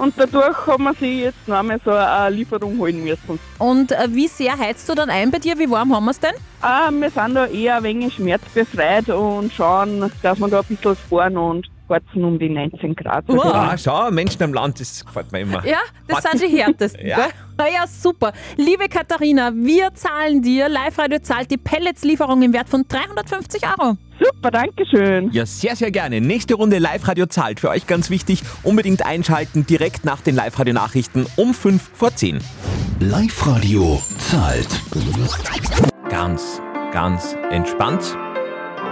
Und 0.00 0.14
dadurch 0.16 0.66
haben 0.66 0.84
wir 0.84 0.94
sich 0.94 1.20
jetzt 1.20 1.48
noch 1.48 1.58
einmal 1.58 1.80
so 1.84 1.90
eine 1.90 2.34
Lieferung 2.34 2.78
holen 2.78 3.02
müssen. 3.02 3.38
Und 3.58 3.92
äh, 3.92 4.08
wie 4.10 4.28
sehr 4.28 4.58
heizt 4.58 4.88
du 4.88 4.94
dann 4.94 5.10
ein 5.10 5.30
bei 5.30 5.38
dir? 5.38 5.58
Wie 5.58 5.70
warm 5.70 5.94
haben 5.94 6.04
wir 6.04 6.10
es 6.10 6.20
denn? 6.20 6.34
Ah, 6.60 6.90
wir 6.90 7.10
sind 7.10 7.34
da 7.34 7.46
eher 7.46 7.76
ein 7.76 7.82
wenig 7.84 8.14
schmerzbefreit 8.14 9.08
und 9.08 9.52
schauen, 9.52 10.10
dass 10.22 10.38
wir 10.38 10.48
da 10.48 10.60
ein 10.60 10.66
bisschen 10.66 10.96
fahren 11.08 11.36
und 11.36 11.70
heizen 11.90 12.24
um 12.24 12.38
die 12.38 12.48
19 12.48 12.94
Grad. 12.94 13.24
Ah, 13.28 13.76
schau, 13.76 14.10
Menschen 14.10 14.42
am 14.42 14.54
Land, 14.54 14.80
das 14.80 15.04
gefällt 15.04 15.32
mir 15.32 15.40
immer. 15.40 15.64
Ja, 15.66 15.78
das 16.08 16.22
sind 16.22 16.42
die 16.42 16.56
härtesten. 16.56 17.00
Ja. 17.10 17.28
Na 17.58 17.66
ja, 17.68 17.86
super. 17.86 18.32
Liebe 18.56 18.88
Katharina, 18.88 19.52
wir 19.54 19.92
zahlen 19.94 20.42
dir, 20.42 20.68
Live-Radio 20.68 21.18
zahlt 21.18 21.50
die 21.50 21.56
Pelletslieferung 21.56 22.40
im 22.42 22.52
Wert 22.52 22.68
von 22.68 22.84
350 22.86 23.62
Euro. 23.64 23.96
Super, 24.22 24.50
danke 24.50 24.84
schön. 24.86 25.30
Ja, 25.32 25.44
sehr, 25.46 25.76
sehr 25.76 25.90
gerne. 25.90 26.20
Nächste 26.20 26.54
Runde 26.54 26.78
Live-Radio 26.78 27.26
zahlt. 27.26 27.58
Für 27.60 27.70
euch 27.70 27.86
ganz 27.86 28.10
wichtig, 28.10 28.42
unbedingt 28.62 29.04
einschalten, 29.04 29.66
direkt 29.66 30.04
nach 30.04 30.20
den 30.20 30.34
Live-Radio-Nachrichten 30.36 31.26
um 31.36 31.54
5 31.54 31.90
vor 31.94 32.14
10. 32.14 32.38
Live-Radio 33.00 34.00
zahlt. 34.18 34.68
Ganz, 36.10 36.60
ganz 36.92 37.36
entspannt. 37.50 38.16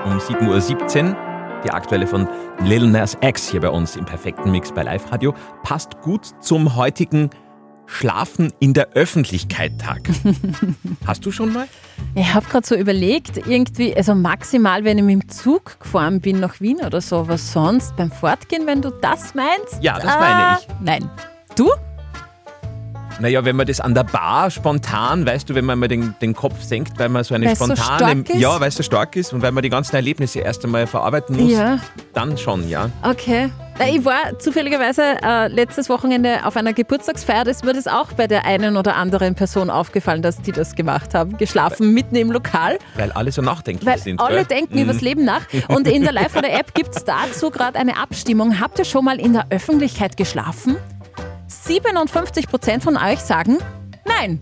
Um 0.04 0.18
7.17 0.18 1.10
Uhr. 1.10 1.27
Die 1.64 1.70
aktuelle 1.70 2.06
von 2.06 2.28
Lil 2.64 2.86
Nas 2.86 3.16
X 3.20 3.48
hier 3.48 3.60
bei 3.60 3.70
uns 3.70 3.96
im 3.96 4.04
perfekten 4.04 4.50
Mix 4.50 4.72
bei 4.72 4.82
Live-Radio. 4.82 5.34
Passt 5.62 6.00
gut 6.02 6.26
zum 6.40 6.76
heutigen 6.76 7.30
Schlafen 7.86 8.52
in 8.60 8.74
der 8.74 8.90
Öffentlichkeit 8.90 9.72
Tag. 9.80 10.08
Hast 11.06 11.24
du 11.26 11.32
schon 11.32 11.52
mal? 11.52 11.66
Ich 12.14 12.32
habe 12.32 12.46
gerade 12.46 12.66
so 12.66 12.76
überlegt, 12.76 13.48
irgendwie, 13.48 13.96
also 13.96 14.14
maximal, 14.14 14.84
wenn 14.84 14.98
ich 14.98 15.04
mit 15.04 15.22
dem 15.22 15.28
Zug 15.28 15.80
gefahren 15.80 16.20
bin 16.20 16.38
nach 16.38 16.60
Wien 16.60 16.78
oder 16.84 17.00
so, 17.00 17.26
was 17.28 17.52
sonst 17.52 17.96
beim 17.96 18.12
Fortgehen, 18.12 18.66
wenn 18.66 18.82
du 18.82 18.90
das 18.90 19.34
meinst? 19.34 19.82
Ja, 19.82 19.98
das 19.98 20.18
meine 20.18 20.58
ich. 20.60 20.68
Nein. 20.80 21.10
Du? 21.56 21.70
Naja, 23.20 23.44
wenn 23.44 23.56
man 23.56 23.66
das 23.66 23.80
an 23.80 23.94
der 23.94 24.04
Bar 24.04 24.48
spontan, 24.50 25.26
weißt 25.26 25.50
du, 25.50 25.54
wenn 25.56 25.64
man 25.64 25.78
mal 25.78 25.88
den, 25.88 26.14
den 26.22 26.34
Kopf 26.34 26.62
senkt, 26.62 26.98
weil 27.00 27.08
man 27.08 27.24
so 27.24 27.34
eine 27.34 27.46
Weil's 27.46 27.58
so 27.58 27.64
spontane. 27.66 27.98
stark 28.24 28.30
ist? 28.30 28.38
Ja, 28.40 28.60
weil 28.60 28.68
es 28.68 28.76
so 28.76 28.82
stark 28.84 29.16
ist 29.16 29.32
und 29.32 29.42
weil 29.42 29.50
man 29.50 29.62
die 29.62 29.70
ganzen 29.70 29.96
Erlebnisse 29.96 30.38
erst 30.40 30.64
einmal 30.64 30.86
verarbeiten 30.86 31.36
muss, 31.36 31.52
Ja. 31.52 31.78
dann 32.14 32.38
schon, 32.38 32.68
ja. 32.68 32.90
Okay. 33.02 33.50
Ich 33.92 34.04
war 34.04 34.36
zufälligerweise 34.40 35.02
äh, 35.22 35.46
letztes 35.48 35.88
Wochenende 35.88 36.44
auf 36.44 36.56
einer 36.56 36.72
Geburtstagsfeier. 36.72 37.44
Das 37.44 37.62
wird 37.62 37.76
es 37.76 37.86
auch 37.86 38.12
bei 38.12 38.26
der 38.26 38.44
einen 38.44 38.76
oder 38.76 38.96
anderen 38.96 39.36
Person 39.36 39.70
aufgefallen, 39.70 40.20
dass 40.20 40.40
die 40.42 40.50
das 40.50 40.74
gemacht 40.74 41.14
haben. 41.14 41.36
Geschlafen 41.36 41.94
mitten 41.94 42.16
im 42.16 42.32
Lokal. 42.32 42.78
Weil 42.96 43.12
alle 43.12 43.30
so 43.30 43.40
nachdenklich 43.40 43.86
Weil 43.88 43.98
sind. 43.98 44.20
alle 44.20 44.38
gell? 44.38 44.44
denken 44.46 44.74
Mhm. 44.76 44.82
übers 44.82 45.00
Leben 45.00 45.24
nach. 45.24 45.42
Und 45.68 45.86
in 45.86 46.02
der 46.02 46.10
live 46.12 46.32
der 46.32 46.58
App 46.58 46.74
gibt 46.74 46.96
es 46.96 47.04
dazu 47.04 47.50
gerade 47.50 47.78
eine 47.78 47.96
Abstimmung. 47.98 48.58
Habt 48.58 48.80
ihr 48.80 48.84
schon 48.84 49.04
mal 49.04 49.20
in 49.20 49.32
der 49.32 49.46
Öffentlichkeit 49.50 50.16
geschlafen? 50.16 50.76
57% 51.48 52.80
von 52.82 52.96
euch 52.96 53.20
sagen 53.20 53.58
nein. 54.06 54.40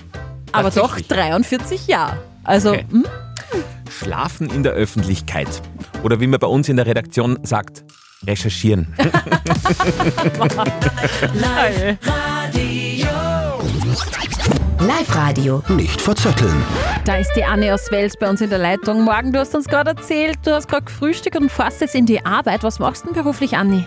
Aber 0.53 0.71
doch 0.71 0.91
Tatsächlich. 0.97 1.09
43 1.09 1.87
ja. 1.89 2.17
Also, 2.45 2.71
Okay. 2.71 2.87
hm? 2.91 3.05
Schlafen 3.91 4.49
in 4.51 4.63
der 4.63 4.73
Öffentlichkeit. 4.73 5.49
Oder 6.03 6.21
wie 6.21 6.27
man 6.27 6.39
bei 6.41 6.47
uns 6.47 6.69
in 6.69 6.77
der 6.77 6.87
Redaktion 6.87 7.39
sagt, 7.43 7.85
recherchieren. 8.27 8.95
Live-Radio. 14.81 15.63
Nicht 15.69 16.01
verzetteln. 16.01 16.63
da 17.05 17.17
ist 17.17 17.33
die 17.37 17.45
Anne 17.45 17.73
aus 17.75 17.91
Wels 17.91 18.17
bei 18.17 18.29
uns 18.29 18.41
in 18.41 18.51
der 18.51 18.59
Leitung. 18.59 19.03
Morgen, 19.03 19.33
du 19.33 19.39
hast 19.39 19.55
uns 19.55 19.67
gerade 19.69 19.91
erzählt, 19.91 20.39
du 20.45 20.53
hast 20.53 20.69
gerade 20.69 20.85
gefrühstückt 20.85 21.37
und 21.37 21.51
fährst 21.51 21.81
jetzt 21.81 21.95
in 21.95 22.07
die 22.07 22.25
Arbeit. 22.25 22.63
Was 22.63 22.79
machst 22.79 23.05
du 23.05 23.13
denn 23.13 23.23
beruflich, 23.23 23.57
Anni? 23.57 23.85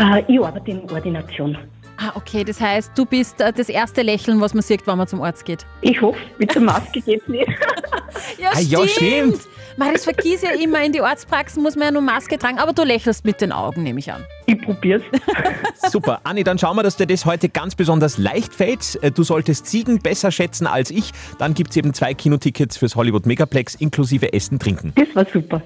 Äh, 0.00 0.22
ich 0.28 0.40
arbeite 0.44 0.70
in 0.70 0.90
Ordination. 0.90 1.56
Ah, 1.96 2.12
okay, 2.14 2.42
das 2.44 2.60
heißt, 2.60 2.92
du 2.96 3.04
bist 3.06 3.40
äh, 3.40 3.52
das 3.52 3.68
erste 3.68 4.02
Lächeln, 4.02 4.40
was 4.40 4.52
man 4.52 4.62
sieht, 4.62 4.86
wenn 4.86 4.98
man 4.98 5.06
zum 5.06 5.22
Arzt 5.22 5.44
geht. 5.44 5.64
Ich 5.80 6.00
hoffe, 6.02 6.18
mit 6.38 6.54
der 6.54 6.62
Maske 6.62 7.00
geht's 7.00 7.26
nicht. 7.28 7.48
Ja, 8.38 8.50
Ah, 8.54 8.60
ja, 8.60 8.86
stimmt. 8.86 9.40
Man, 9.76 9.92
das 9.92 10.04
vergiss 10.04 10.42
ja 10.42 10.50
immer, 10.52 10.84
in 10.84 10.92
die 10.92 11.00
Arztpraxen 11.00 11.60
muss 11.64 11.74
man 11.74 11.86
ja 11.86 11.90
nur 11.90 12.02
Maske 12.02 12.38
tragen, 12.38 12.58
aber 12.60 12.72
du 12.72 12.84
lächelst 12.84 13.24
mit 13.24 13.40
den 13.40 13.50
Augen, 13.50 13.82
nehme 13.82 13.98
ich 13.98 14.12
an. 14.12 14.24
Ich 14.46 14.60
probier's. 14.62 15.02
Super. 15.90 16.20
Anni, 16.22 16.44
dann 16.44 16.56
schauen 16.56 16.76
wir, 16.76 16.84
dass 16.84 16.96
dir 16.96 17.06
das 17.08 17.24
heute 17.26 17.48
ganz 17.48 17.74
besonders 17.74 18.16
leicht 18.18 18.54
fällt. 18.54 19.02
Äh, 19.02 19.10
Du 19.10 19.24
solltest 19.24 19.66
Ziegen 19.66 19.98
besser 19.98 20.30
schätzen 20.30 20.68
als 20.68 20.90
ich. 20.92 21.10
Dann 21.38 21.54
gibt 21.54 21.70
es 21.70 21.76
eben 21.76 21.92
zwei 21.92 22.14
Kinotickets 22.14 22.76
fürs 22.76 22.94
Hollywood 22.94 23.26
Megaplex 23.26 23.74
inklusive 23.74 24.32
Essen, 24.32 24.60
Trinken. 24.60 24.92
Das 24.94 25.08
war 25.14 25.26
super. 25.32 25.60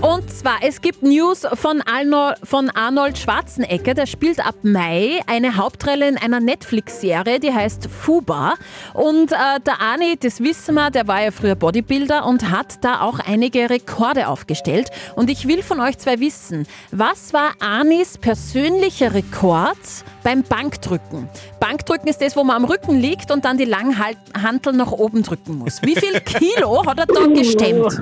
Und 0.00 0.30
zwar, 0.30 0.58
es 0.62 0.80
gibt 0.80 1.02
News 1.02 1.44
von, 1.54 1.82
Arno, 1.82 2.32
von 2.44 2.70
Arnold 2.70 3.18
Schwarzenegger. 3.18 3.94
Der 3.94 4.06
spielt 4.06 4.38
ab 4.44 4.54
Mai 4.62 5.20
eine 5.26 5.56
Hauptrolle 5.56 6.08
in 6.08 6.16
einer 6.16 6.38
Netflix-Serie, 6.38 7.40
die 7.40 7.52
heißt 7.52 7.88
Fuba. 7.90 8.54
Und 8.94 9.32
äh, 9.32 9.60
der 9.66 9.80
Ani, 9.80 10.16
das 10.16 10.40
wissen 10.40 10.76
wir, 10.76 10.90
der 10.90 11.08
war 11.08 11.22
ja 11.22 11.32
früher 11.32 11.56
Bodybuilder 11.56 12.26
und 12.26 12.48
hat 12.48 12.84
da 12.84 13.00
auch 13.00 13.18
einige 13.18 13.70
Rekorde 13.70 14.28
aufgestellt. 14.28 14.90
Und 15.16 15.30
ich 15.30 15.48
will 15.48 15.64
von 15.64 15.80
euch 15.80 15.98
zwei 15.98 16.20
wissen, 16.20 16.66
was 16.92 17.32
war 17.32 17.50
Anis 17.58 18.18
persönlicher 18.18 19.14
Rekord 19.14 19.78
beim 20.22 20.44
Bankdrücken? 20.44 21.28
Bankdrücken 21.58 22.06
ist 22.06 22.22
das, 22.22 22.36
wo 22.36 22.44
man 22.44 22.56
am 22.56 22.64
Rücken 22.66 23.00
liegt 23.00 23.32
und 23.32 23.44
dann 23.44 23.58
die 23.58 23.64
Langhantel 23.64 24.74
nach 24.74 24.92
oben 24.92 25.24
drücken 25.24 25.58
muss. 25.58 25.82
Wie 25.82 25.96
viel 25.96 26.20
Kilo 26.20 26.86
hat 26.86 27.00
er 27.00 27.06
da 27.06 27.26
gestemmt? 27.26 28.00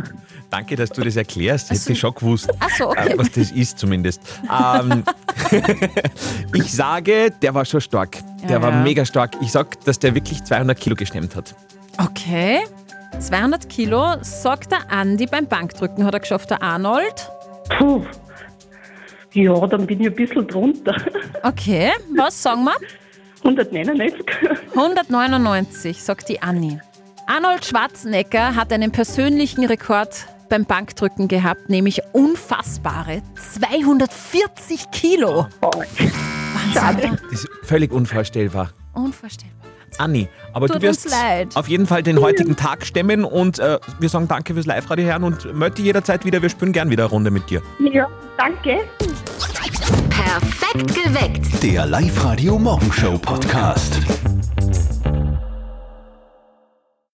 Danke, 0.51 0.77
dass 0.77 0.91
du 0.91 1.03
das 1.03 1.17
erklärst. 1.17 1.71
Hätte 1.87 1.93
ich 1.95 2.01
schon 2.01 2.15
gewusst, 2.15 2.51
Ach 2.61 2.71
so, 2.77 2.89
okay. 2.91 3.13
äh, 3.13 3.19
was 3.19 3.31
das 3.33 3.51
ist 3.53 3.79
zumindest. 3.79 4.21
Ähm, 4.51 5.05
ich 6.55 6.73
sage, 6.73 7.31
der 7.43 7.55
war 7.55 7.65
schon 7.65 7.81
stark. 7.81 8.19
Der 8.43 8.51
Ja, 8.57 8.63
war 8.63 8.71
ja. 8.71 8.83
mega 8.83 9.05
stark. 9.05 9.33
Ich 9.41 9.53
sag, 9.53 9.83
dass 9.85 9.99
der 9.99 10.15
wirklich 10.15 10.43
200 10.45 10.79
Kilo 10.79 10.97
gestemmt 10.97 11.37
hat. 11.37 11.55
Okay. 11.99 12.61
200 13.19 13.69
Kilo, 13.69 14.17
sagt 14.21 14.73
der 14.73 14.91
Andi 14.91 15.27
beim 15.27 15.47
Bankdrücken, 15.47 16.05
hat 16.05 16.13
er 16.15 16.21
geschafft, 16.21 16.51
der 16.51 16.63
Arnold. 16.63 17.31
Puh. 17.79 18.05
Ja, 19.33 19.67
dann 19.67 19.87
bin 19.87 20.01
ich 20.01 20.07
ein 20.09 20.15
bisschen 20.15 20.47
drunter. 20.47 20.95
Okay, 21.43 21.93
was 22.17 22.43
sagen 22.43 22.65
wir? 22.65 22.75
199. 23.45 24.25
199, 24.75 26.03
sagt 26.03 26.29
die 26.29 26.43
Anni. 26.43 26.79
Arnold 27.27 27.65
Schwarzenegger 27.65 28.55
hat 28.55 28.73
einen 28.73 28.93
persönlichen 28.93 29.65
Rekord 29.65 30.27
beim 30.49 30.65
Bankdrücken 30.65 31.29
gehabt, 31.29 31.69
nämlich 31.69 32.03
unfassbare 32.13 33.23
240 33.53 34.91
Kilo. 34.93 35.47
Wahnsinn. 36.75 37.19
Das 37.31 37.45
ist 37.45 37.49
völlig 37.63 37.93
unvorstellbar. 37.93 38.71
Unvorstellbar. 38.95 39.57
Anni, 39.99 40.29
aber 40.53 40.67
Tut 40.67 40.77
du 40.77 40.83
wirst 40.83 41.09
auf 41.55 41.69
jeden 41.69 41.87
Fall 41.87 42.03
den 42.03 42.21
heutigen 42.21 42.57
Tag 42.57 42.85
stemmen 42.85 43.25
und 43.25 43.59
äh, 43.59 43.79
wir 43.99 44.09
sagen 44.09 44.29
danke 44.29 44.55
fürs 44.55 44.67
Live-Radio 44.67 45.07
hören 45.07 45.25
und 45.25 45.55
möchte 45.55 45.83
jederzeit 45.83 46.25
wieder, 46.25 46.43
wir 46.43 46.49
spielen 46.49 46.73
gern 46.73 46.91
wieder 46.91 47.05
eine 47.05 47.11
Runde 47.11 47.31
mit 47.31 47.49
dir. 47.49 47.63
Ja, 47.93 48.07
danke. 48.37 48.81
Perfekt 50.11 50.95
geweckt. 50.95 51.63
Der 51.63 51.87
Live-Radio 51.87 52.59
Morgenshow 52.59 53.17
Podcast. 53.19 54.01